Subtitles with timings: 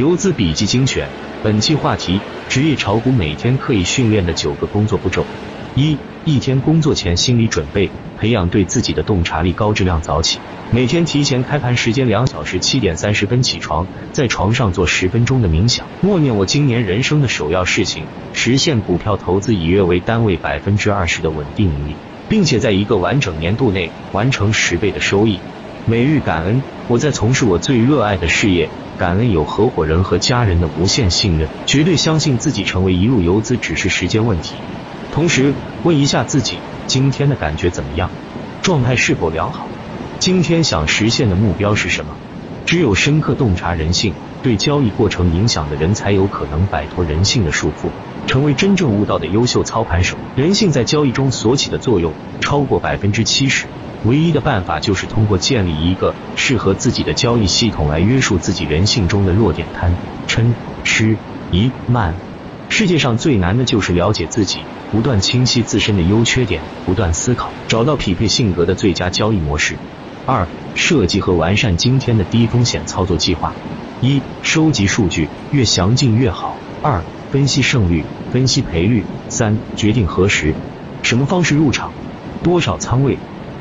[0.00, 1.10] 游资笔记精选，
[1.42, 2.18] 本期话题：
[2.48, 5.26] 职业炒股每天刻意训练的九个工作步骤。
[5.74, 10.38] 一、一天工作前心理准备，培养对自己的洞察力，高质量早起。
[10.70, 21.94] 每天提前开盘时间两小时，七点三十分起床，在床上做十分钟的冥想，默念我今年人生的首要事情，实现股票投资以月为单位百分之二十的稳定盈利，
[22.26, 25.38] 并且在一个完整年度内完成十倍的收益。
[25.90, 28.70] 每日感恩，我在从事我最热爱的事业。
[28.96, 34.54] 感恩有合伙人和家人的无限信任，绝对相信自己成为一路游资只是时间问题。
[35.10, 38.08] 同时问一下自己，今天的感觉怎么样？
[38.62, 39.66] 状态是否良好？
[40.20, 42.14] 今天想实现的目标是什么？
[42.64, 44.14] 只有深刻洞察人性，
[44.44, 47.88] 对交易过程影响的人才有可能摆脱人性的束缚，
[48.28, 50.16] 成为真正悟道的优秀操盘手。
[50.36, 53.66] 人性在交易中所起的作用超过百分之七十。
[54.04, 59.94] 唯一的办法就是通过建立一个适合自己的交易系统来约束自己人性中的弱点：贪、
[60.26, 60.54] 嗔、
[60.84, 61.18] 痴、
[61.50, 62.14] 疑、慢。
[62.70, 69.76] 世界上最难的就是了解自己，不断清晰自身的优缺点，不断思考，找到匹配性格的最佳交易模式。
[70.24, 73.52] 二、设计和完善今天的低风险操作计划。
[74.00, 76.56] 一、收集数据，越详尽越好。
[76.80, 79.04] 二、分析胜率，分析赔率。
[79.28, 80.54] 三、决定何时、
[81.02, 81.92] 什么方式入场，
[82.42, 83.18] 多少仓位。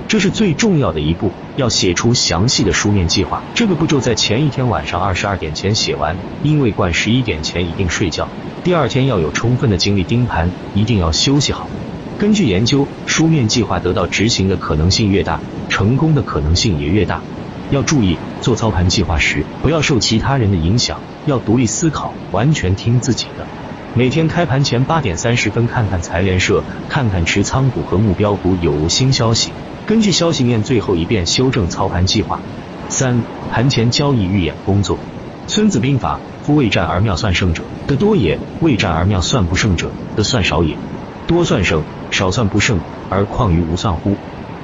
[0.09, 3.43] 这是最重要的一步，要写出详细的书面计划。
[3.53, 8.27] 这个步骤在前一天晚上二十二点前写完，因为惯十一点前一定睡觉。
[8.63, 11.69] 第二天要有充分的精力盯盘，一定要休息好。
[12.17, 17.21] 根据研究，书面计划得到执行的可能性越大，成功的可能性也越大。
[17.69, 23.45] 要注意，做操盘计划时不要受其他人的影响，要独立思考，完全听自己的。
[23.95, 29.51] 每天开盘前八点三十分看看财联社，看看持仓股和目标股有无新消息。
[29.87, 32.39] 根据消息面最后一遍修正操盘计划。
[32.87, 34.99] 三、盘前交易预演工作。
[35.47, 40.77] 孙子兵法：夫未战而妙算胜者得多也，未战而妙算不胜者得算少也。
[41.25, 42.79] 多算胜，少算不胜，
[43.09, 44.15] 而况于无算乎？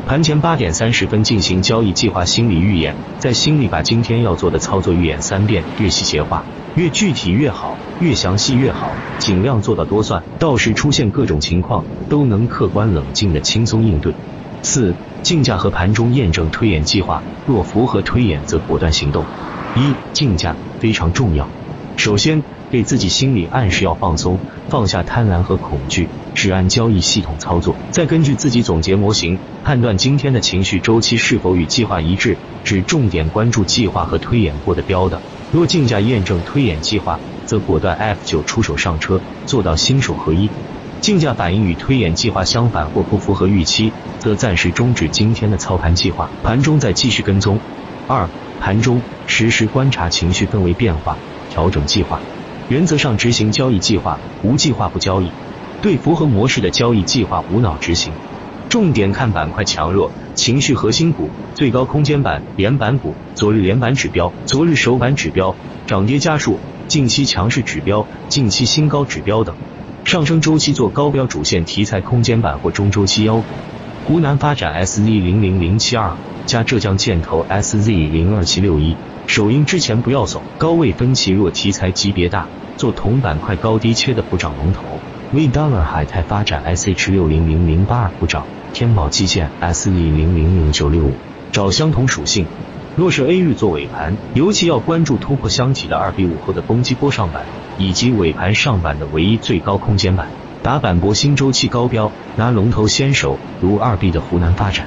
[0.06, 14.14] 盘前八点三十分进行交易计划心理预演，在心里把今天要做的操作预演三遍，越细节化，越具体越好，越详细越好，尽量做到多算，到时出现各种情况都能客观冷静的轻松应对。
[14.62, 14.94] 四。
[15.24, 19.24] 竞价和盘中验证推演计划，若符合推演，则果断行动。
[19.74, 21.50] 一、竞价非常重要。
[21.96, 24.38] 首先，给自己心理暗示要放松，
[24.70, 27.76] 放下贪婪和恐惧，只按交易系统操作。
[27.90, 35.24] 再根据自己总结模型，判断今天的情绪周期是否与计划一致，只重点关注计划和推演过的标的。
[35.52, 40.52] 若竞价验证推演计划，则果断 F 九出手上车，做到心手合一。
[41.00, 47.62] 竞价反应与推演计划相反或不符合预期，则暂时终止今天的操盘计划，盘中再继续跟踪。
[48.06, 52.24] 二、盘中实时观察情绪氛围变化，调整计划。
[52.68, 55.36] 原则上执行交易计划，无计划不交易。
[55.80, 58.18] 对符合模式的交易计划无脑执行。
[58.70, 65.56] 重点看板块强弱、情绪核心股、最高空间板、连板股、昨日连板指标、昨日首板指标、
[65.88, 69.56] 涨跌家数、近期强势指标、近期新高指标等。
[70.04, 73.64] 上升周期做高标主线题材空间板或中周期妖股，
[74.04, 84.84] 湖南发展 SZ 零零零七二加浙江建投 SZ 零二七六一，首阴之前不要走，高位分歧弱题材级别大，做同板块高低切的补涨龙头。
[85.32, 91.14] V Dollar 海泰发展 SH 六零零零八二补涨，天宝基建 SE 零零零九六五
[91.52, 92.46] 找相同属性。
[92.96, 97.44] 若是 A 日做尾盘，尤其要关注突破箱体的二 B 五后的攻击波上板，
[97.80, 100.28] 以及尾盘上板的唯一最高空间板，
[100.62, 104.86] 打板博新周期高标，拿龙头先手，如二 B 的湖南发展。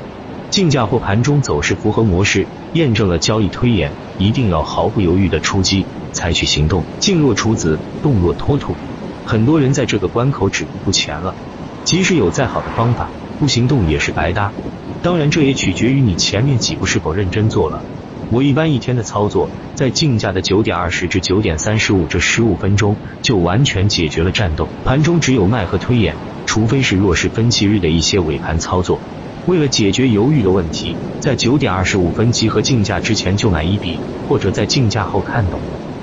[0.50, 6.84] 竞价或盘中走势符合模式，验证了交易推演，一定要毫不犹豫的出击，采取行动。
[7.00, 8.75] 静若处子，动若脱兔。
[9.28, 11.34] 很多人在这个关口止步不前了，
[11.84, 14.50] 即使有再好的方法，不行动也是白搭。
[15.03, 17.84] 当然，这也取决于你前面几步是否认真做了。
[18.31, 24.67] 我一般一天的操作，在竞价的九点二十至九点三十五这十五分钟，就完全解决了战斗。
[24.82, 26.17] 盘中只有卖和推演，
[26.47, 28.99] 除非是弱势分歧日的一些尾盘操作。
[29.44, 35.61] 为了解决犹豫的问题，在九点二十五分集合竞价之前就买一笔，或者在竞价后看懂，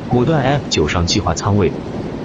[0.07, 1.71] 果断 F 九上计划仓位。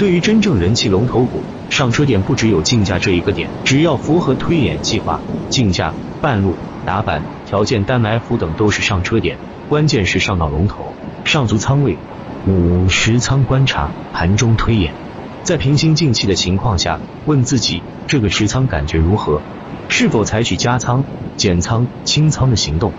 [0.01, 5.21] 对于真正人气龙头股，上车点不只有竞价这一个点，只要符合推演计划，
[5.51, 5.93] 竞价、
[6.23, 6.57] 半路、
[6.87, 9.37] 打板、条件单埋伏等都是上车点。
[9.69, 10.95] 关键是上到龙头，
[11.27, 11.99] 上足仓位。
[12.47, 14.95] 五实仓观察盘中推演，
[15.43, 19.43] 在平心静气的情况下，问自己这个持仓感觉如何，
[19.91, 21.05] 是否采取加仓、
[21.37, 22.91] 减仓、清仓的行动。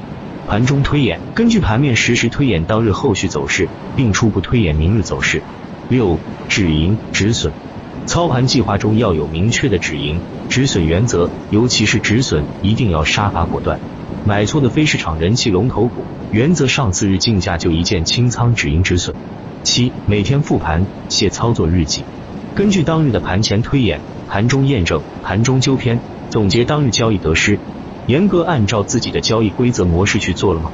[0.47, 5.41] 盘中推演，根据盘面实时推演当日后续走势，并初步推演明日走势。
[5.91, 6.17] 六、
[6.47, 7.51] 止盈止损。
[8.05, 13.77] 操盘计划中要有明确的止盈止损原则，尤其是止损一定要杀伐果断。
[14.23, 19.13] 买错的非市场人气龙头股，原则上次日竞价就一键清仓止盈止损。
[19.63, 22.05] 七、每天复盘写操作日记，
[22.55, 23.99] 根据当日的盘前推演、
[24.29, 25.99] 盘中验证、盘中纠偏，
[26.29, 27.59] 总结当日交易得失，
[28.07, 30.71] 严格按照自己的交易规则模式去做了吗？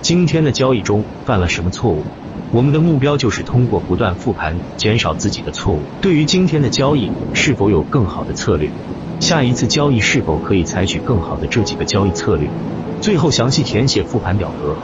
[0.00, 2.04] 今天的交易中犯了什么错误？
[2.52, 5.78] 我们的目标就是通过不断复盘，减少自己的错误。
[6.00, 8.68] 对于今天的交易，是否有更好的策略？
[9.20, 12.50] 下一次交易是否可以采取更好的这几个交易策略？
[13.00, 14.74] 最后详细填写复盘表格。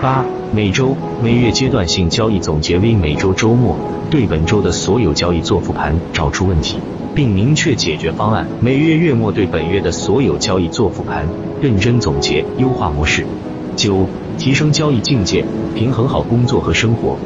[0.00, 3.78] 八、每周、每月阶段性交易总结 V 每周周末
[4.10, 6.76] 对本周的所有交易做复盘，找出问题，
[7.14, 8.48] 并明确解决方案。
[8.60, 11.28] 每月月末对本月的所有交易做复盘，
[11.60, 13.24] 认真总结优化模式。
[13.76, 14.06] 九、
[14.42, 17.16] 提升交易境界，平衡好工作和生活。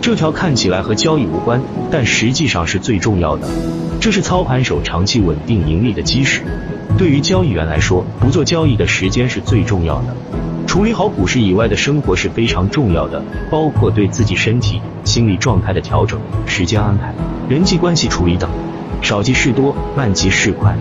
[0.00, 3.46] 这条看起来和交易无关，但实际上是最重要的。
[4.00, 6.42] 这是操盘手长期稳定盈利的基石。
[6.98, 10.16] 对于交易员来说，不做交易的时间是最重要的。
[10.66, 17.14] 处理好股市以外的生活是非常重要的，包括对自己身体、心理状态的调整、时间安排、
[17.48, 18.50] 人际关系处理等。
[19.00, 20.76] 少即是多，慢即是快，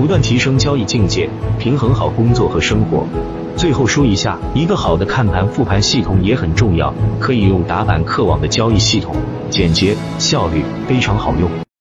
[0.00, 3.06] 不断提升交易境界，平衡好工作和生活。
[3.54, 9.14] 最后说一下，一个好的看盘复盘系统也很重要，可以用打板客网的交易系统，
[9.50, 11.50] 简洁效率非常好用。